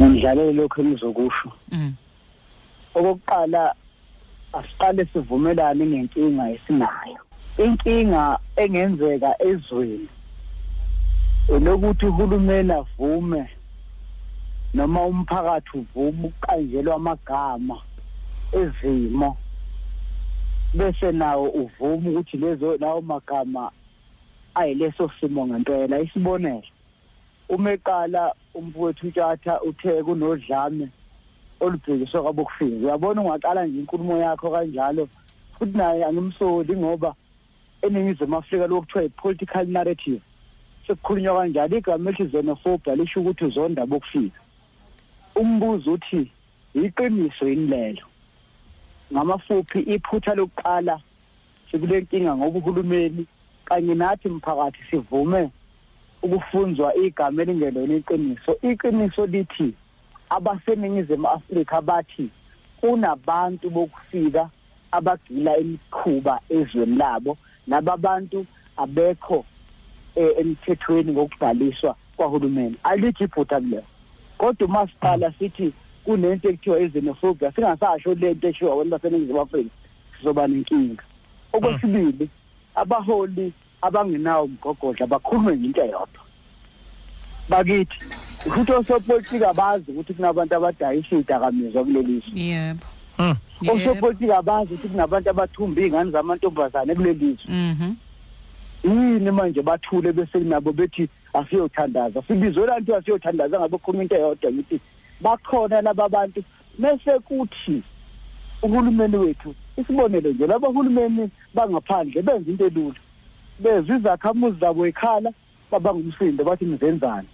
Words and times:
ngidlalele 0.00 0.52
lokho 0.52 0.82
engizokusho. 0.82 1.52
Mhm. 1.72 1.92
okokuqala 2.94 3.74
asiqale 4.52 5.06
sivumelane 5.12 5.86
ngenkinga 5.86 6.50
esinayo. 6.50 7.20
Inkinga 7.58 8.38
engenzeka 8.56 9.30
ezweni 9.42 10.08
elokuthi 11.48 12.06
uhulumeni 12.06 12.72
avume 12.72 13.50
noma 14.74 15.00
umphakathi 15.06 15.78
uvume 15.78 16.28
ukuqanjelwa 16.28 16.94
amagama 16.96 17.76
ezimo 18.52 19.36
bese 20.74 21.12
nawo 21.12 21.48
uvuma 21.48 22.10
ukuthi 22.10 22.36
lezo 22.36 22.76
lawo 22.76 23.00
magama 23.00 23.70
ayileso 24.54 25.10
simo 25.20 25.46
ngempela. 25.46 26.00
Isibonelo 26.00 26.62
uma 27.48 27.72
eqala 27.72 28.34
umfowethu 28.54 29.06
uTshatha 29.08 29.62
uthe 29.62 30.02
kunodlame 30.02 30.88
olubhekiswa 31.60 32.22
kwabokufika 32.22 32.76
uyabona 32.76 33.22
ungaqala 33.22 33.66
nje 33.66 33.78
inkulumo 33.78 34.16
yakho 34.16 34.50
kanjalo 34.50 35.08
futhi 35.58 35.76
naye 35.78 36.04
angimsoli 36.04 36.76
ngoba 36.76 37.14
eningizimu 37.82 38.36
Afrika 38.36 38.66
lokuthiwa 38.66 39.04
i-political 39.04 39.66
narrative. 39.66 40.22
Sekukhulunywa 40.86 41.34
kanjalo 41.34 41.76
igama 41.76 42.10
elithi 42.10 42.30
xenophobia 42.32 42.96
lisho 42.96 43.20
ukuthi 43.20 43.44
uzonda 43.44 43.86
bokufika. 43.86 44.40
Umbuzo 45.34 45.92
uthi 45.92 46.32
iqiniso 46.74 47.48
yini 47.48 47.66
lelo? 47.66 48.06
Ngamafuphi 49.12 49.80
iphutha 49.80 50.34
lokuqala 50.34 51.00
sikule 51.70 52.00
nkinga 52.00 52.36
ngoba 52.36 52.58
uhulumeni 52.58 53.26
kanye 53.64 53.94
nathi 53.94 54.28
mphakathi 54.28 54.78
sivume 54.90 55.50
ukufunzwa 56.22 56.94
igama 56.94 57.42
elingelona 57.42 57.94
iqiniso 57.94 58.52
iqiniso 58.62 59.26
lithi 59.26 59.74
abaseningizimu 60.30 61.28
Afrika 61.28 61.80
bathi 61.82 62.30
kunabantu 62.80 63.70
bokufika 63.70 64.50
abagila 64.90 65.56
imikhuba 65.56 66.40
ezweni 66.48 66.96
labo 66.96 67.36
lababantu 67.66 68.46
abekho 68.76 69.44
eh, 70.14 70.30
emthethweni 70.38 71.12
ngokubhaliswa 71.12 71.96
kwahulumeni. 72.16 72.76
Alithi 72.82 73.24
iphutha 73.24 73.60
kuleyo 73.60 73.84
kodwa 74.38 74.68
umasipala 74.68 75.32
sithi 75.38 75.72
kunento 76.04 76.48
ekuthiwa 76.48 76.80
izenophobia 76.80 77.52
singasasho 77.52 78.14
lento 78.14 78.48
eshiwo 78.48 78.72
abantu 78.72 78.90
baseningizimu 78.90 79.40
Afrika 79.40 79.70
sizoba 80.18 80.46
nenkinga. 80.46 81.02
Okwesibili 81.52 82.28
abaholi 82.74 83.52
abangenawo 83.82 84.44
umgogodla 84.44 85.06
bakhulume 85.06 85.52
into 85.52 85.80
eyodwa 85.82 86.22
bakithi 87.48 87.98
futhi 88.50 88.72
osopolitika 88.72 89.52
bazi 89.54 89.90
ukuthi 89.90 90.14
kunabantu 90.14 90.54
abadayisa 90.54 91.16
izidakamizwa 91.16 91.84
kulelizwe 91.84 92.40
Yebo. 92.40 92.86
Mm. 93.18 93.34
Yebo. 93.62 93.76
osopolitika 93.76 94.42
bazi 94.42 94.74
ukuthi 94.74 94.88
kunabantu 94.88 95.30
abathumba 95.30 95.80
izingane 95.80 96.10
zamantombazane 96.10 96.94
kulelizwe 96.94 97.50
Mhm. 97.50 97.92
yini 98.84 99.30
manje 99.30 99.62
bathule 99.62 100.12
bese 100.12 100.38
nabo 100.38 100.72
bethi 100.72 101.08
asiyothandaza 101.34 102.22
sibizwe 102.22 102.66
lanto 102.66 102.96
asiyothandaza 102.96 103.58
ngabe 103.58 103.78
khona 103.78 104.02
into 104.02 104.14
eyodwa 104.16 104.52
ngithi 104.52 104.80
bakhona 105.20 105.80
laba 105.82 106.08
bantu 106.08 106.42
bese 106.78 107.18
kuthi 107.18 107.82
uhulumeni 108.62 109.16
wethu 109.16 109.54
isibonelo 109.76 110.30
nje 110.32 110.46
laba 110.46 110.68
hulumeni 110.68 111.30
bangaphandle 111.54 112.22
benza 112.22 112.50
into 112.50 112.66
elula 112.66 113.00
bezwe 113.58 113.96
izakhamuzi 113.96 114.60
zabo 114.60 114.86
ekhala 114.86 115.30
babangumsindo 115.70 116.44
bathi 116.44 116.64
nizenzani? 116.64 117.28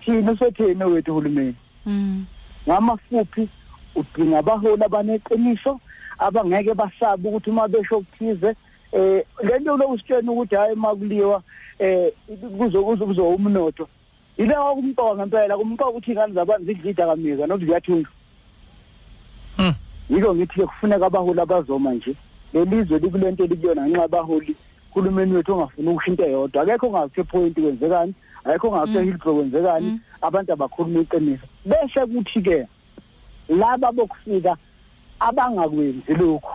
Thina 0.00 0.36
sethene 0.36 0.84
wethu 0.84 1.10
uhulumeni? 1.12 1.54
Mhm. 1.86 2.24
ngamafuphi? 2.68 3.48
Udinga 3.94 4.38
abaholi 4.38 4.84
abaneqiniso 4.84 5.80
abangeke 6.18 6.74
basabe 6.74 7.28
ukuthi 7.28 7.50
uma 7.50 7.68
besho 7.68 7.98
ukuthize 7.98 8.54
eh 8.92 9.24
lento 9.42 9.76
lokusitshena 9.76 10.32
ukuthi 10.32 10.54
hayi 10.54 10.76
makuliwa 10.76 11.42
eh 11.78 12.12
kuzo 12.58 12.84
kuzo 12.84 13.06
kuzo 13.06 13.28
umnotho. 13.28 13.88
Yilawa 14.38 14.74
kumqoka 14.74 15.16
ngempela 15.16 15.56
kumqoka 15.56 15.90
ukuthi 15.90 16.10
ingane 16.10 16.34
zabantu 16.34 16.64
zidlida 16.66 17.06
kamika 17.06 17.46
nokuthi 17.46 17.66
ziyathunjwa. 17.66 18.12
Mm. 19.58 19.74
yiko 20.10 20.34
ngithi 20.34 20.54
ke 20.54 20.66
kufuneka 20.66 21.06
abaholi 21.06 21.40
abazoma 21.40 21.92
nje. 21.94 22.14
Lelizwe 22.52 22.98
likulento 22.98 23.46
likuyona 23.46 23.86
ngenxa 23.86 24.04
abaholi 24.04 24.56
kulumeni 24.94 25.34
wethu 25.34 25.52
ongafuna 25.52 25.90
ukushintsha 25.90 26.26
eyodwa 26.26 26.62
akekho 26.62 26.86
ongathe 26.86 27.22
point 27.26 27.54
kwenzekani 27.60 28.14
akekho 28.44 28.68
ongathe 28.70 29.02
hillbro 29.04 29.34
kwenzekani 29.34 30.00
abantu 30.22 30.52
abakhuluma 30.52 31.00
iqiniso. 31.00 31.46
Bese 31.66 32.00
kuthi 32.06 32.40
ke 32.42 32.66
laba 33.48 33.92
bokufika 33.92 34.56
abangakwenzi 35.20 36.14
lokhu 36.14 36.54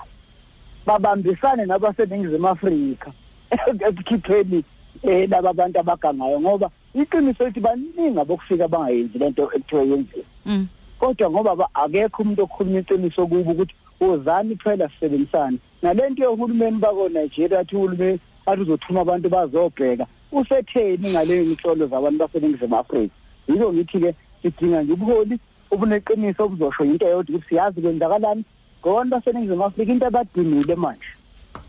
babambisane 0.86 1.66
nabaseningizimu 1.66 2.48
Afrika 2.48 3.12
ekukhipheni 3.88 4.64
eh 5.04 5.30
laba 5.30 5.54
bantu 5.54 5.80
abagangayo 5.80 6.40
ngoba 6.42 6.70
iqiniso 6.94 7.46
lithi 7.46 7.60
baningi 7.60 8.20
abokufika 8.20 8.66
abangayenzi 8.66 9.18
lento 9.18 9.44
ekuthiwa 9.44 9.82
yenziwe 9.84 10.26
Mhm. 10.46 10.66
kodwa 11.00 11.30
ngoba 11.30 11.56
ba- 11.56 11.70
akekho 11.74 12.22
umuntu 12.24 12.44
okhuluma 12.44 12.80
iqiniso 12.80 13.28
kubo 13.28 13.52
ukuthi 13.52 13.76
wozani 14.00 14.56
phela 14.56 14.90
sisebenzisane. 14.90 15.58
Nalento 15.82 16.24
yohulumeni 16.24 16.78
bako 16.80 17.10
Nigeria 17.10 17.60
athi 17.60 17.76
uhulumeni 17.76 18.20
athi 18.50 18.62
uzothuma 18.62 19.02
abantu 19.02 19.30
bazobheka. 19.30 20.06
Usetheni 20.32 21.10
ngale 21.10 21.44
mihlolo 21.44 21.88
zabantu 21.88 22.18
baseningizimu 22.20 22.76
Afrika? 22.76 23.14
Yiko 23.48 23.74
ngithi 23.74 24.00
ke 24.00 24.16
sidinga 24.42 24.84
nje 24.84 24.94
ubuholi 24.94 25.40
obuneqiniso 25.72 26.44
obuzosho 26.44 26.84
into 26.84 27.06
eyodwa 27.06 27.36
ukuthi 27.36 27.50
siyazi 27.50 27.82
kwenzakalani. 27.82 28.44
Ngobantu 28.82 29.12
baseningizimu 29.16 29.66
Afrika 29.66 29.92
into 29.92 30.08
abadingile 30.08 30.76
manje 30.76 31.12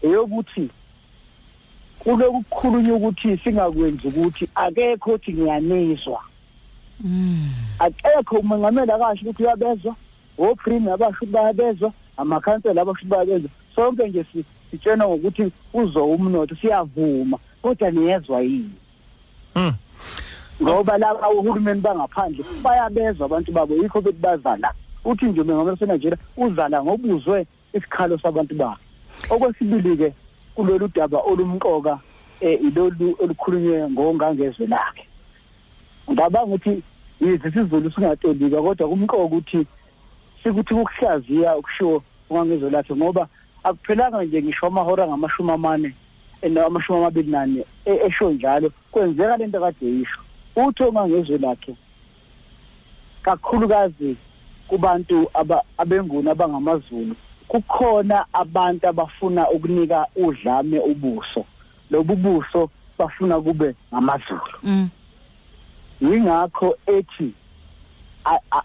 eyokuthi 0.02 0.70
kuloku 1.98 2.42
kukhulunywa 2.42 2.96
ukuthi 2.96 3.38
singakwenzi 3.44 4.08
ukuthi 4.08 4.48
akekho 4.54 5.12
othi 5.12 5.32
ngiyanizwa. 5.32 6.20
Mhm. 7.00 7.48
akekho 7.78 8.38
umengameli 8.38 8.92
akasho 8.92 9.22
ukuthi 9.22 9.42
uyabezwa 9.42 9.94
oprime 10.38 10.92
abasho 10.92 11.24
ukuthi 11.24 11.32
bayabezwa 11.32 11.92
amakhansela 12.16 12.82
abasho 12.82 12.92
ukuthi 12.92 13.10
bayabezwa. 13.10 13.50
Sonke 13.80 14.08
nje 14.08 14.24
si- 14.32 14.44
sitshena 14.70 15.08
ngokuthi 15.08 15.52
uzo 15.74 16.04
umnotho 16.06 16.56
siyavuma 16.56 17.38
kodwa 17.62 17.90
niyezwa 17.90 18.40
yini? 18.40 18.72
Mm. 19.56 19.72
ngoba 20.62 20.98
laba 20.98 21.30
uhulumeni 21.30 21.80
bangaphandle 21.80 22.44
bayabezwa 22.62 23.26
abantu 23.26 23.52
babo 23.52 23.74
yikho 23.74 24.00
bethi 24.00 24.18
bazala. 24.18 24.72
Uthi 25.04 25.24
nje 25.26 25.40
umengameli 25.40 25.70
waseNigeria 25.70 26.18
uzala 26.36 26.82
ngobuzwe 26.84 27.46
isikhalo 27.72 28.18
sabantu 28.18 28.54
bakhe. 28.54 28.84
Okwesibili 29.30 29.96
ke 29.96 30.12
kulolu 30.54 30.88
daba 30.88 31.18
olumqoka 31.18 31.98
eh 32.40 32.60
ilolu 32.62 33.16
olukhulunywe 33.18 33.90
ngongangezwe 33.90 34.66
lakhe. 34.66 35.06
Ngabanga 36.10 36.44
ukuthi 36.44 36.82
yithi 37.20 37.52
sizulu 37.52 37.90
singatolika 37.92 38.62
kodwa 38.62 38.88
kumqoka 38.88 39.16
ukuthi 39.24 39.66
sikuthi 40.42 40.74
ukuhlaziya 40.74 41.56
ukushiwo 41.56 42.02
ungangezwe 42.30 42.70
lakhe 42.70 42.94
ngoba 42.94 43.28
akuphelanga 43.64 44.24
nje 44.24 44.42
ngisho 44.42 44.66
amahora 44.66 45.06
ngamashumi 45.06 45.50
amane 45.52 45.94
amashumi 46.66 46.98
amabili 46.98 47.30
nane 47.30 47.64
esho 47.84 48.30
njalo. 48.30 48.72
Kwenzeka 48.90 49.36
lento 49.36 49.60
kade 49.60 49.86
yisho. 49.86 50.20
Uthi 50.56 50.82
ongangezwe 50.82 51.38
lakhe 51.38 51.74
kakhulukazi 53.22 54.16
kubantu 54.68 55.30
abenguni 55.78 56.30
abangamazulu 56.30 57.14
kukhona 57.48 58.26
abantu 58.32 58.88
abafuna 58.88 59.50
ukunika 59.50 60.06
udlame 60.16 60.78
ubuso. 60.78 61.44
Lobu 61.90 62.16
buso 62.16 62.70
bafuna 62.98 63.40
kube 63.40 63.74
ngamazulu. 63.92 64.56
Mhm. 64.62 64.88
yingakho 66.00 66.76
ethi 66.86 67.32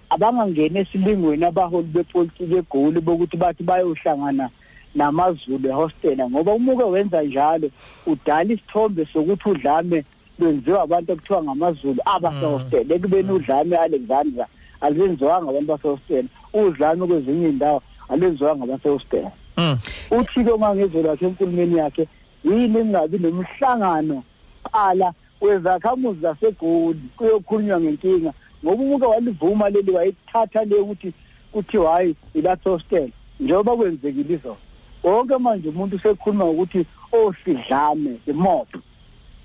abangangena 0.09 0.79
esilingweni 0.79 1.45
abaholi 1.45 1.87
bepolitiki 1.87 2.55
egoli 2.55 2.99
bokuthi 3.01 3.37
bathi 3.37 3.63
bayohlangana 3.63 4.49
namazulu 4.95 5.69
ehostela 5.69 6.29
ngoba 6.29 6.53
umuke 6.53 6.83
wenza 6.83 7.23
njalo. 7.23 7.69
Udala 8.07 8.53
isithombe 8.53 9.05
sokuthi 9.13 9.49
udlame 9.49 10.03
lwenziwa 10.39 10.81
abantu 10.81 11.11
ekuthiwa 11.11 11.43
ngamazulu 11.43 12.01
abasehostela. 12.05 12.95
Ekubeni 12.95 13.31
udlame 13.31 13.75
Alexandra 13.77 14.47
alenziwanga 14.81 15.49
abantu 15.49 15.67
basehostela. 15.67 16.27
Udlame 16.53 17.07
kwezinye 17.07 17.49
indawo 17.49 17.81
alenziwanga 18.09 18.63
abasehostela. 18.63 19.31
Mm. 19.57 19.77
uthi 20.11 20.43
ke 20.43 20.57
mangezwe 20.57 21.01
lakhe 21.01 21.25
enkulumeni 21.25 21.77
yakhe 21.77 22.07
yini 22.43 22.79
engabi 22.79 23.17
nomhlangano 23.17 24.23
qala 24.71 25.13
wezakhamuzi 25.41 26.19
zasegoli 26.21 26.99
kuyokhulunywa 27.17 27.79
ngenkinga? 27.81 28.33
Ngoba 28.63 28.83
umuke 28.83 29.05
walivuma 29.05 29.69
leli 29.69 29.91
wayithatha 29.91 30.65
le 30.65 30.75
ukuthi 30.75 31.13
kuthiwa 31.51 31.91
hayi 31.91 32.15
ilathi 32.33 32.69
hostel 32.69 33.09
njengoba 33.39 33.75
kwenzekile 33.75 34.33
izona 34.33 34.64
wonke 35.05 35.37
manje 35.37 35.69
umuntu 35.69 35.95
usekhuluma 35.95 36.45
ngokuthi 36.45 36.85
osidlame 37.11 38.19
imob 38.27 38.67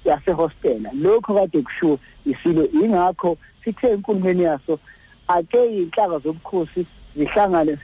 yasehostela. 0.05 0.91
Lokho 1.03 1.35
kade 1.35 1.63
kushiwo 1.63 1.99
isilo. 2.27 2.65
Ingakho 2.73 3.37
sithe 3.65 3.91
enkulumeni 3.91 4.43
yaso 4.43 4.79
ake 5.29 5.61
inhlaka 5.77 6.19
zobukhosi 6.19 6.87
zihlangane 7.17 7.79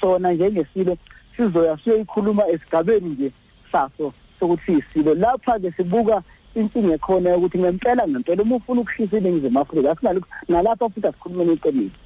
sona 0.00 0.32
njengesilo 0.32 0.96
sizoya 1.36 1.78
siyoyikhuluma 1.84 2.48
esigabeni 2.48 3.08
nje 3.08 3.32
saso 3.72 4.12
sokuthi 4.40 4.72
isilo 4.72 5.14
lapha 5.14 5.58
ke 5.58 5.72
sibuka 5.72 6.22
inkinga 6.54 6.94
ekhona 6.94 7.36
ukuthi 7.36 7.58
ngempela 7.58 8.08
ngempela 8.08 8.42
uma 8.42 8.56
ufuna 8.56 8.80
ukushisa 8.80 9.18
iningizimu 9.18 9.60
Afrika 9.60 9.90
asinalo 9.90 10.20
nalapha 10.48 10.88
futhi 10.88 11.06
asikhulumeni 11.06 11.52
iqiniso 11.52 11.96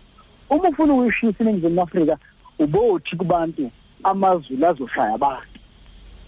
uma 0.50 0.68
ufuna 0.68 0.92
ukuyishisa 0.94 1.44
iningizimu 1.44 1.82
Afrika 1.82 2.18
ubothi 2.58 3.16
kubantu 3.16 3.70
amazulu 4.04 4.66
azoshaya 4.66 5.14
abantu 5.14 5.58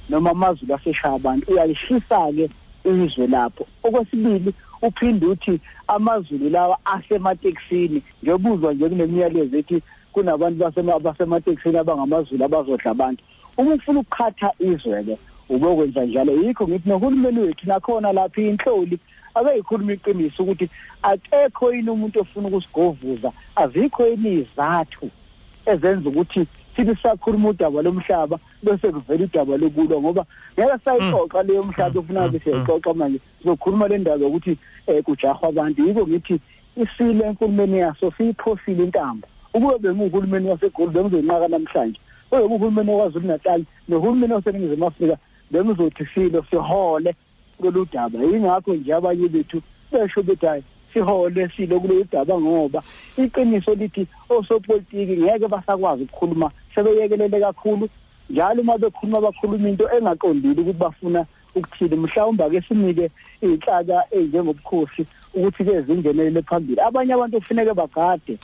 noma 0.08 0.30
amazulu 0.30 0.74
aseshaya 0.74 1.14
abantu 1.14 1.52
uyalishisa 1.52 2.32
ke 2.32 2.50
izwe 2.84 3.26
lapho. 3.26 3.66
Okwesibili 3.82 4.54
uphinde 4.82 5.26
uthi 5.26 5.60
amazulu 5.88 6.50
lawa 6.50 6.78
asemateksini 6.84 8.02
ngiyobuzwa 8.22 8.74
nje 8.74 8.88
kunemiyalezo 8.88 9.56
ethi 9.58 9.82
kunabantu 10.12 10.58
basema 10.58 10.98
basemateksini 10.98 11.78
abangamazulu 11.78 12.44
abazodla 12.44 12.90
abantu. 12.90 13.24
Uma 13.56 13.74
ufuna 13.74 14.00
ukukhatha 14.00 14.52
izwe 14.58 15.04
ke 15.04 15.19
ubokwenza 15.48 16.04
njalo. 16.04 16.32
Yikho 16.32 16.69
ngithi 16.69 16.88
nohulumeni 16.88 17.40
wethu 17.40 17.69
nakhona 17.69 18.12
lapha 18.12 18.42
inhloli 18.42 18.98
abeyikhuluma 19.34 19.92
iqiniso 19.92 20.42
ukuthi 20.42 20.69
akekho 21.02 21.72
yini 21.74 21.90
umuntu 21.90 22.20
ofuna 22.20 22.48
ukusigovuza 22.48 23.32
azikho 23.56 24.06
yini 24.06 24.32
izathu 24.34 25.10
ezenza 25.66 26.08
ukuthi 26.08 26.46
sithi 26.76 26.94
sakhuluma 27.02 27.48
udaba 27.48 27.82
lomhlaba 27.82 28.38
bese 28.62 28.92
kuvela 28.92 29.24
udaba 29.24 29.56
lokulwa 29.56 30.00
ngoba 30.00 30.26
ngeke 30.58 30.76
sayixoxa 30.84 31.42
leyo 31.42 31.62
mhlaba 31.62 32.00
ofuna 32.00 32.26
ukuthi 32.26 32.44
siyixoxa 32.44 32.94
manje. 32.94 33.20
Sizokhuluma 33.38 33.88
le 33.88 33.98
ndaba 33.98 34.26
ukuthi 34.26 34.58
eh 34.86 35.02
kujahwa 35.04 35.48
abantu. 35.48 35.86
Yiko 35.86 36.06
ngithi 36.06 36.40
isile 36.76 37.24
enkulumeni 37.24 37.78
yaso 37.78 38.12
siyiphosile 38.16 38.84
intambo 38.84 39.26
ukube 39.54 39.78
benguhulumeni 39.78 40.48
waseGoli 40.48 40.90
bengizonqaka 40.90 41.48
namhlanje 41.48 42.00
oyobe 42.30 42.54
uhulumeni 42.54 42.90
waKwaZulu 42.90 43.26
Natal 43.26 43.64
nohulumeni 43.88 44.32
waseNingizimu 44.32 44.86
Afrika 44.86 45.16
bengizothi 45.50 46.06
silo 46.14 46.44
sihole 46.50 47.14
kulolu 47.58 47.86
daba. 47.92 48.19
Yingakho 48.19 48.74
nje 48.74 48.94
abanye 48.94 49.28
bethu 49.28 49.62
besho 49.92 50.22
bethi 50.22 50.46
hayi 50.46 50.62
sihole 50.93 51.49
silo 51.56 51.81
kulolu 51.81 52.06
daba 52.12 52.41
ngoba 52.41 52.83
iqiniso 53.17 53.75
lithi 53.75 54.06
osopolitiki 54.29 55.17
ngeke 55.17 55.49
basakwazi 55.49 56.03
ukukhuluma 56.03 56.50
sebeyekelele 56.75 57.41
kakhulu. 57.41 57.89
Njalo 58.31 58.62
uma 58.62 58.79
bekhuluma 58.79 59.21
bakhuluma 59.21 59.69
into 59.69 59.89
engaqondile 59.89 60.61
ukuthi 60.61 60.79
bafuna 60.79 61.27
ukuthini 61.55 61.97
mhlawumbe 61.97 62.44
ake 62.44 62.61
sinike 62.69 63.11
inhlaka 63.43 64.05
enjengobukhosi 64.11 65.06
ukuthi 65.35 65.65
ke 65.65 65.83
zingenelele 65.83 66.43
phambili. 66.43 66.81
Abanye 66.81 67.12
abantu 67.15 67.41
kufuneka 67.41 67.75
bagade 67.75 68.39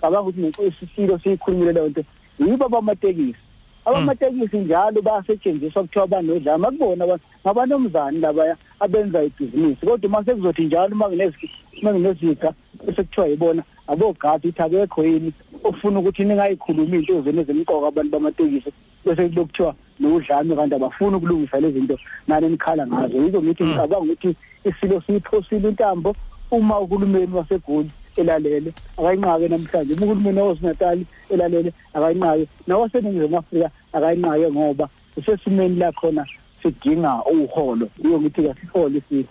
cabanga 0.00 0.20
ukuthi 0.22 0.40
nenkosi 0.40 0.88
siyikhulumile 1.22 1.72
leyo 1.72 1.88
nto. 1.88 2.02
Yibo 2.38 2.64
abamatekisi. 2.66 3.47
Abamatekisi 3.88 4.58
njalo 4.58 5.02
bayasetshenziswa 5.02 5.82
kuthiwa 5.82 6.06
banodlama 6.06 6.70
kubona 6.70 7.04
abantu 7.04 7.24
ngabantomzane 7.42 8.18
labaya 8.20 8.56
abenza 8.80 9.24
ibhizinisi 9.24 9.86
kodwa 9.86 10.08
uma 10.08 10.24
sekuzothi 10.24 10.64
njalo 10.64 10.92
uma 10.94 11.06
uma 11.06 11.92
ngineziga 11.92 12.52
bese 12.84 13.02
kuthiwa 13.02 13.26
yibona 13.26 13.62
abogadi 13.86 14.48
ithi 14.48 14.62
akekho 14.62 15.04
yini 15.04 15.32
ofuna 15.64 15.98
ukuthi 15.98 16.24
ningayikhuluma 16.24 16.96
into 16.96 17.22
zenu 17.22 17.40
ezimqoka 17.40 17.86
abantu 17.88 18.10
bamatekisi 18.12 18.70
bese 19.04 19.28
lokuthiwa 19.28 19.74
nodlame 20.00 20.56
kanti 20.56 20.74
abafuni 20.74 21.16
ukulungisa 21.16 21.60
lezi 21.60 21.78
zinto 21.78 21.98
nani 22.28 22.48
nikhala 22.48 22.86
ngazo. 22.86 23.16
Yiko 23.24 23.42
ngithi 23.42 23.64
ngicabanga 23.64 23.98
ukuthi 23.98 24.36
isilo 24.64 25.02
siyiphosile 25.06 25.68
intambo 25.68 26.14
uma 26.50 26.80
uhulumeni 26.80 27.34
wasegoli 27.34 27.90
elalele 28.16 28.72
akayinqake 28.98 29.48
namhlanje. 29.48 29.94
Uma 29.94 30.06
uhulumeni 30.06 30.40
waseNatal 30.40 30.98
elalele 31.30 31.72
akayinqake. 31.94 32.46
Nawaseningizimu 32.66 33.38
Afrika 33.38 33.70
akayinqake 33.92 34.50
ngoba 34.52 34.88
usesimeni 35.16 35.76
la 35.76 35.92
khona 35.92 36.24
sidinga 36.62 37.24
uholo 37.24 37.88
iyo 38.04 38.20
ngithi 38.20 38.42
kasihole 38.42 39.02
sisi 39.08 39.26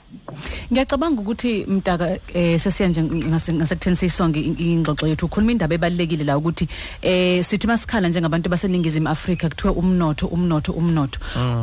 Ngiyacabanga 0.72 1.22
ukuthi 1.22 1.66
mtaka 1.66 2.18
eh 2.34 2.60
sesiya 2.60 2.90
nje 2.90 3.04
ngasekutheni 3.04 3.96
sisonke 3.96 4.40
ingxoxo 4.42 5.08
yethu. 5.08 5.26
Ukhuluma 5.26 5.52
indaba 5.52 5.76
ebalekile 5.76 6.24
la 6.24 6.38
ukuthi 6.38 6.68
eh 7.02 7.44
sithi 7.46 7.68
masikhala 7.68 8.10
njengabantu 8.10 8.50
baseningizimu 8.50 9.10
Afrika 9.10 9.50
kuthiwe 9.50 9.74
umnotho 9.74 10.28
umnotho 10.28 10.72
umnotho. 10.72 11.20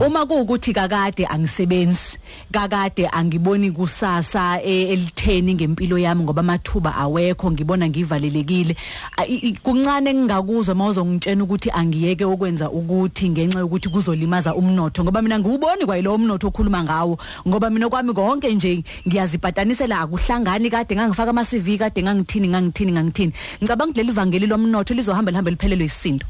Uma 0.06 0.26
kuukuthi 0.26 0.72
kakade 0.72 1.26
angisebenzi 1.26 2.18
kakade 2.52 3.08
angiboni 3.12 3.70
kusasa 3.70 4.62
eh, 4.62 4.90
elitheni 4.90 5.54
ngempilo 5.54 5.98
yami 5.98 6.22
ngoba 6.22 6.40
amathuba 6.40 6.94
awekho 6.96 7.50
ngibona 7.50 7.88
ngivalelekile. 7.88 8.76
A- 9.16 9.26
i- 9.26 9.48
i- 9.48 9.58
kuncane 9.62 10.14
ngingakuzwa 10.14 10.74
mawuzongitshena 10.74 11.44
ukuthi 11.44 11.70
angiyeke 11.70 12.24
ukwenza 12.24 12.70
ukuthi 12.70 13.28
ngenxa 13.30 13.58
yokuthi 13.58 13.88
kuzolimaza 13.88 14.54
umnotho 14.54 15.04
ngoba 15.04 15.22
mina 15.22 15.38
ngiwuboni 15.54 15.86
kwayilo 15.86 16.14
umnotho 16.14 16.48
okhuluma 16.48 16.82
ngawo 16.82 17.18
ngoba 17.46 17.70
mina 17.70 17.88
kwami 17.88 18.12
konke 18.12 18.54
nje 18.54 18.82
ngiyazipatanisela 19.06 20.00
akuhlangani 20.00 20.70
kade 20.70 20.96
ngangifaka 20.96 21.30
ama 21.30 21.44
CV 21.44 21.78
kade 21.78 22.02
ngangithini 22.02 22.48
ngangithini 22.48 22.92
ngangithini. 22.92 23.32
Ngicabanga 23.62 23.90
ukuthi 23.90 24.02
leli 24.02 24.12
vangeli 24.12 24.46
lomnotho 24.46 24.94
lizohamba 24.94 25.30
lihambe 25.30 25.50
liphelelwe 25.50 25.84
isindo 25.84 26.26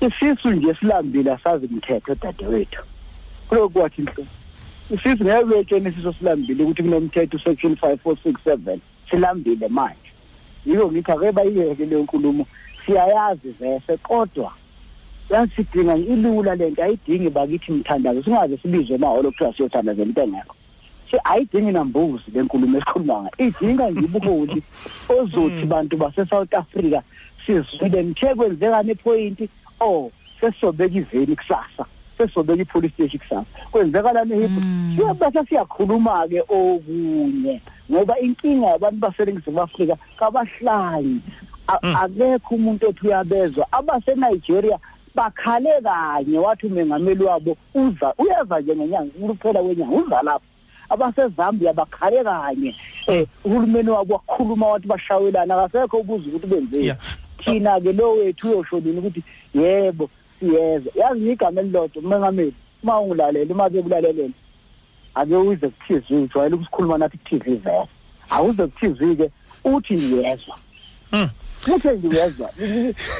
isisu 0.00 0.50
nje 0.50 0.74
silambile 0.74 1.32
asazi 1.32 1.66
umthetho 1.66 2.14
dadewethu. 2.14 2.82
Kuloko 3.48 3.68
kwathi 3.68 4.02
inhlo 4.02 4.26
isisu 4.90 5.24
uyetshena 5.24 5.90
isiso 5.90 6.12
silambile 6.12 6.64
ukuthi 6.64 6.82
kunomthetho 6.82 7.38
section 7.38 7.74
5467 7.74 8.78
silambile 9.10 9.68
manje. 9.68 10.10
Yiko 10.66 10.92
ngithi 10.92 11.12
ake 11.12 11.32
bayiyeke 11.32 11.86
leyo 11.86 12.02
nkulumo 12.02 12.46
siyayazi 12.86 13.50
vese 13.60 13.96
kodwa 13.96 14.52
yasidinga 15.30 15.96
ilula 15.96 16.54
lento 16.54 16.82
ayidingi 16.82 17.30
bakithi 17.30 17.72
mthandazo 17.72 18.22
singaze 18.22 18.58
sibizwe 18.62 18.98
maholo 18.98 19.30
kuthiwa 19.30 19.54
siyothandaza 19.54 20.02
into 20.02 20.22
engekho 20.22 20.54
se 21.10 21.20
ayidingi 21.24 21.72
nambuzi 21.72 22.24
lenkulumo 22.34 22.78
esikhuluma 22.78 23.14
ngayo 23.22 23.48
idinga 23.48 23.90
nje 23.90 24.00
ubuholi 24.04 24.62
ozothi 25.18 25.66
bantu 25.66 25.96
base 25.96 26.26
South 26.26 26.54
Africa 26.54 27.00
sizwile 27.46 28.04
ngithe 28.04 28.34
kwenzekani 28.34 28.90
epoint 28.90 29.50
oh 29.80 30.10
sesobeka 30.40 30.98
iveni 30.98 31.36
kusasa 31.36 31.84
sesobeka 32.18 32.62
ipolice 32.62 32.94
station 32.94 33.20
kusasa. 33.20 33.44
Kwenzekalani 33.70 34.34
hipho 34.34 34.60
siyabasa 34.96 35.44
siyakhuluma 35.46 36.28
ke 36.28 36.40
okunye 36.40 37.60
ngoba 37.90 38.18
inkinga 38.18 38.66
yabantu 38.66 38.96
baseningizimu 38.96 39.60
Afrika 39.60 39.96
kabahlali. 40.18 41.20
A- 41.68 42.02
akekho 42.02 42.54
umuntu 42.54 42.88
othi 42.88 43.06
uyabezwa. 43.06 43.66
Abase 43.72 44.14
Nigeria 44.14 44.78
bakhale 45.14 45.80
kanye 45.82 46.38
wathi 46.38 46.66
umengameli 46.66 47.24
wabo 47.24 47.56
uza 47.74 48.14
uyeza 48.18 48.60
nje 48.60 48.76
ngenyanga 48.76 49.12
ukuphela 49.20 49.62
kwenyanga 49.62 49.96
uza 49.96 50.22
lapha 50.22 50.46
abasezambia 50.88 51.72
bakhale 51.72 52.24
kanye. 52.24 52.74
Eh 53.06 53.26
uhulumeni 53.44 53.90
wabo 53.90 54.14
wakhuluma 54.14 54.66
wathi 54.66 54.86
bashawelana 54.86 55.54
akasekho 55.54 55.98
ubuza 55.98 56.28
ukuthi 56.28 56.46
benzeni 56.46 56.86
Yeah. 56.86 56.98
thina 57.38 57.80
ke 57.80 57.92
lo 57.92 58.12
wethu 58.12 58.48
uyosholini 58.48 58.98
ukuthi 58.98 59.22
yebo 59.54 60.10
siyeza. 60.40 60.90
Yazi 60.94 61.32
igama 61.32 61.60
elilodwa 61.60 62.02
umengameli 62.02 62.54
uma 62.82 63.00
ungilalela 63.00 63.54
uma 63.54 63.70
bekulalela 63.70 64.30
ake 65.14 65.36
uze 65.36 65.68
ku 65.68 65.84
TV 65.86 66.14
ujwayele 66.14 66.54
ukusikhuluma 66.54 66.98
nathi 66.98 67.18
ku 67.18 67.24
TV 67.24 67.56
vese 67.56 67.88
awuze 68.30 68.66
ku 68.66 68.78
TV 68.80 69.16
ke 69.16 69.30
uthi 69.64 69.94
yezwa 69.94 70.58
Mm. 71.66 71.72
futhi 71.80 71.88
nje 71.88 72.08
uyezwa. 72.08 72.50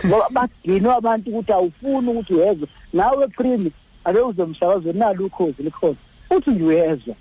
Ngoba 0.06 0.28
badinwa 0.30 0.96
abantu 0.96 1.30
ukuthi 1.30 1.52
awufuni 1.52 2.08
ukuthi 2.10 2.34
uyezwe. 2.34 2.68
Nawe 2.92 3.28
primi 3.28 3.72
ake 4.04 4.18
uze 4.20 4.42
emsakazweni 4.42 4.98
nalo 4.98 5.26
ukhozi 5.26 5.62
likhona. 5.62 5.96
Uthi 6.30 6.50
nje 6.50 6.64
uyezwa. 6.64 7.14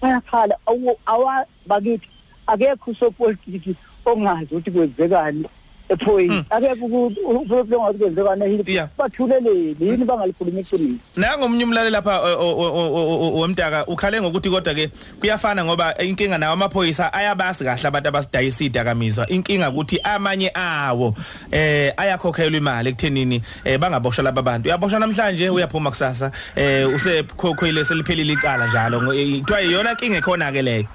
Bayakhala 0.00 0.56
awu- 0.66 0.98
awa 1.06 1.46
bakithi 1.66 2.08
akekho 2.46 2.90
usopolitiki 2.90 3.76
ongazi 4.06 4.44
ukuthi 4.54 4.70
kwenzekani. 4.70 5.44
Ephoyini 5.88 6.44
akekho 6.50 6.86
ukuthi 6.86 7.74
ongazi 7.74 7.98
kwenzekani 7.98 8.44
Yeah. 8.44 8.48
ehili 8.48 8.88
bathuleleni 8.98 9.76
yini 9.80 10.04
bangalikhuluma 10.04 10.60
iqiniso 10.60 10.98
Nangomunye 11.16 11.64
umlaleli 11.64 11.90
lapha 11.90 12.20
womtaka 12.20 13.86
ukhale 13.86 14.20
ngokuthi 14.20 14.50
kodwa 14.50 14.74
ke 14.74 14.90
kuyafana 15.20 15.64
ngoba 15.64 15.98
inkinga 15.98 16.38
nawo 16.38 16.52
amaphoyisa 16.52 17.12
ayabasi 17.12 17.64
kahle 17.64 17.88
abantu 17.88 18.08
abasidayisa 18.08 18.64
idakamizwa 18.64 19.26
inkinga 19.28 19.70
ukuthi 19.70 20.00
amanye 20.00 20.50
awo 20.54 21.14
eh 21.50 21.92
ayakhokhelwa 21.96 22.56
imali 22.56 22.88
ekuthenini 22.88 23.42
eh 23.64 23.78
bangaboshwa 23.78 24.24
laba 24.24 24.42
bantu. 24.42 24.68
Uyaboshwa 24.68 25.00
namhlanje 25.00 25.50
uyaphuma 25.50 25.90
kusasa 25.90 26.30
eh 26.56 26.88
usekhokhoile 26.94 27.84
seliphelile 27.84 28.32
icala 28.32 28.66
njalo. 28.66 29.14
Eh, 29.14 29.40
kuthiwa 29.40 29.62
iyona 29.62 29.90
inkinga 29.90 30.18
ekhona 30.18 30.52
ke 30.52 30.62
leyo. 30.62 30.86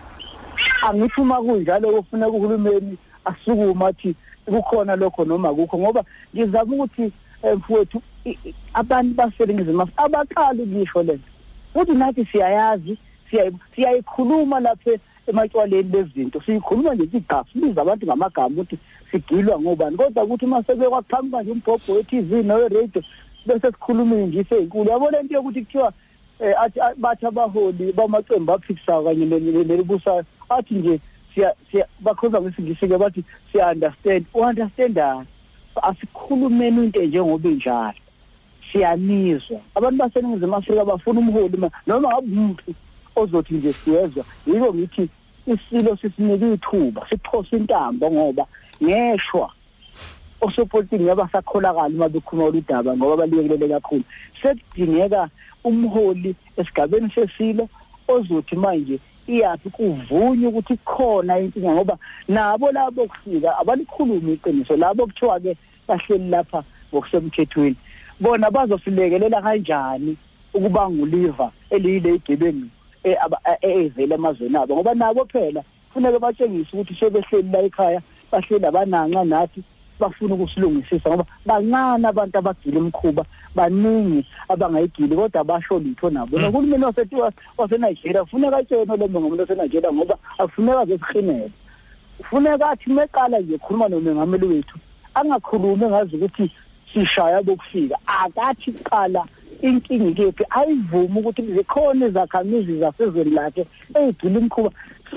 Angithi 0.82 1.22
uma 1.22 1.42
kunjalo 1.42 1.92
kufuneka 1.92 2.32
uhulumeni 2.32 2.98
asukuma 3.26 3.88
athi 3.88 4.16
kukhona 4.50 4.96
lokho 4.96 5.26
noma 5.26 5.54
kukho 5.54 5.78
ngoba 5.78 6.04
ngizama 6.36 6.74
ukuthi 6.76 7.12
eh, 7.44 7.58
mfowethu 7.58 8.02
i- 8.26 8.38
i- 8.46 8.54
abantu 8.74 9.14
baseningizimu 9.16 9.82
Afrika 9.82 10.04
abaqali 10.04 10.62
ukisho 10.64 11.04
lento 11.04 11.24
uthi 11.76 11.92
nathi 11.92 12.26
siyayazi 12.26 12.98
siyayi- 13.32 13.58
siyayikhuluma 13.76 14.60
lapha 14.60 14.92
ematshwaleni 15.28 15.90
lezinto 15.92 16.42
sikhuluma 16.46 16.96
nje 16.96 17.08
sicha 17.12 17.44
sibiza 17.54 17.82
abantu 17.82 18.06
ngamagama 18.06 18.48
ukuthi 18.62 18.78
sigilwa 19.12 19.60
ngobani 19.62 19.98
kodwa 19.98 20.24
ukuthi 20.24 20.46
mase 20.46 20.76
bekwaqhamuka 20.76 21.42
nje 21.44 21.52
umbhobho 21.52 21.94
we-TV 21.94 22.44
no-radio 22.44 23.02
bese 23.46 23.68
sikhuluma 23.68 24.16
nje 24.16 24.46
ezinkulu 24.52 24.90
yabona 24.90 25.20
into 25.20 25.34
yokuthi 25.34 25.62
kuthiwa 25.62 25.94
eh 26.40 26.54
athi 26.62 26.80
bathi 26.98 27.26
abaholi 27.26 27.92
bamaqembu 27.94 28.52
aphikisayo 28.54 29.04
kanye 29.04 29.26
nelibusayo 29.26 30.24
athi 30.50 30.74
nje 30.76 31.00
siya 31.34 31.54
siya 31.72 31.86
bakhuluma 32.00 32.42
ngesingisi 32.42 32.88
ke 32.88 32.98
bathi 32.98 33.24
siya 33.52 33.72
understand 33.72 34.26
u-understandani 34.34 35.28
asikhulumeni 35.82 36.84
into 36.84 37.02
njengoba 37.02 37.50
injalo. 37.50 37.94
Siyanizwa. 38.72 39.60
Abantu 39.76 39.98
baseningizimu 39.98 40.56
afrika 40.56 40.86
bafuna 40.86 41.20
umholi 41.20 41.58
noma 41.88 42.10
ngabe 42.10 42.28
umuntu 42.28 42.64
ozothi 43.16 43.54
nje 43.54 43.74
siyezwa 43.74 44.26
yiko 44.48 44.74
ngithi 44.74 45.10
isilo 45.48 45.98
sisinike 45.98 46.54
ithuba 46.54 47.08
siphosa 47.10 47.58
intambo 47.58 48.12
ngoba 48.12 48.46
ngeshwa. 48.84 49.52
Osopolitiki 50.42 51.04
ngabasakholakala 51.04 51.88
uma 51.96 52.10
bekhuluma 52.10 52.48
udaba 52.48 52.98
ngoba 52.98 53.18
baliyekelele 53.18 53.68
kakhulu. 53.68 54.04
Sekudingeka 54.42 55.30
umholi 55.64 56.36
esigabeni 56.58 57.12
sesilo 57.12 57.70
ozothi 58.08 58.56
manje 58.56 59.00
iyathi 59.30 59.70
kuvunywe 59.70 60.48
ukuthi 60.50 60.76
khona 60.86 61.40
inkinga 61.40 61.72
ngoba 61.74 61.96
nabo 62.28 62.72
labo 62.72 63.06
kufika 63.08 63.58
abalikhulumi 63.58 64.34
iqiniso. 64.34 64.78
Labo 64.78 65.06
kuthiwa 65.06 65.40
ke 65.40 65.58
bahleli 65.88 66.30
lapha 66.30 66.64
ngokusemthethweni. 66.92 67.76
Bona 68.20 68.52
bazosilekelela 68.52 69.42
kanjani 69.42 70.18
ukuba 70.54 70.90
nguliva 70.90 71.52
eliyile 71.70 72.16
igebengu 72.16 72.68
evela 73.62 74.16
emazweni 74.16 74.58
abo? 74.58 74.76
Ngoba 74.76 74.94
nabo 74.94 75.26
phela 75.26 75.64
kufanele 75.88 76.20
batshengise 76.20 76.70
ukuthi 76.74 76.96
sebehleli 76.96 77.50
la 77.52 77.60
ekhaya 77.60 78.02
bahleli 78.32 78.66
abananca 78.66 79.24
nathi 79.26 79.64
bafuna 80.00 80.34
ukusilungisisa 80.36 81.10
ngoba 81.10 81.26
bancane 81.46 82.08
abantu 82.08 82.38
abagila 82.38 82.78
imkhuba 82.80 83.24
baningi 83.56 84.26
abangayigili 84.50 85.16
kodwa 85.16 85.44
basho 85.44 85.80
litho 85.80 86.10
nabo. 86.10 86.40
Nohulumeni 86.40 86.86
wasethiwa 86.86 87.32
waseNigeria 87.58 88.24
kufuneka 88.24 88.58
atshene 88.58 88.98
lo 88.98 89.10
ngomuntu 89.10 89.42
waseNigeria 89.42 89.92
ngoba 89.94 90.16
akufuneka 90.38 90.86
zesihlinele 90.86 91.52
kufuneka 92.18 92.70
athi 92.70 92.90
meqala 92.90 93.40
nje 93.40 93.58
khuluma 93.58 93.90
nomengameli 93.90 94.46
wethu 94.46 94.78
angakhulumi 95.14 95.86
ngazi 95.86 96.16
ukuthi 96.16 96.52
sishaya 96.94 97.42
bokufika. 97.42 97.98
Akathi 98.08 98.72
qala 98.72 99.26
inkingi 99.62 100.14
kephi 100.14 100.44
ayivuma 100.50 101.20
ukuthi 101.20 101.42
zikhona 101.42 102.06
izakhamizi 102.08 102.80
zasezweni 102.80 103.32
lakhe 103.32 103.68
eyigila 103.96 104.40
imkhuba 104.40 104.72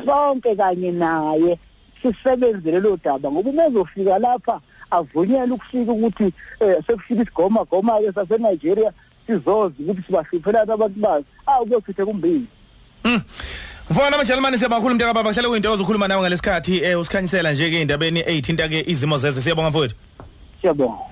sonke 0.04 0.56
kanye 0.56 0.90
naye 0.92 1.58
sisebenzele 2.02 2.80
lo 2.80 2.98
daba 3.04 3.30
ngoba 3.30 3.50
uma 3.50 3.66
ezofika 3.66 4.18
lapha 4.18 4.60
avunyelwe 4.90 5.54
ukufika 5.54 5.92
ukuthi 5.92 6.32
eh 6.60 6.76
sekufika 6.86 7.22
isigoma 7.22 7.64
goma 7.64 8.00
ke 8.00 8.12
saseNigeria 8.12 8.92
sizozi 9.26 9.82
ukuthi 9.82 10.02
sibahluphelana 10.06 10.74
abantu 10.74 11.00
bazi 11.00 11.26
awu 11.46 11.66
kuyochithe 11.66 12.04
kumbili 12.04 12.46
Mfana 13.90 14.16
amajalimane 14.16 14.58
siyabakhulu 14.58 14.94
mntaka 14.94 15.14
baba 15.14 15.32
hlale 15.32 15.48
kuyinto 15.48 15.72
ozokhuluma 15.72 16.08
nawe 16.08 16.22
ngalesikhathi 16.22 16.84
eh 16.84 17.00
usikhanyisela 17.00 17.52
nje 17.52 17.70
ke 17.70 17.82
indabeni 17.82 18.20
eyithinta 18.20 18.68
ke 18.68 18.84
izimo 18.86 19.18
zezwe. 19.18 19.42
Siyabonga 19.42 19.70
mfowethu. 19.70 19.94
Siyabonga. 20.60 21.11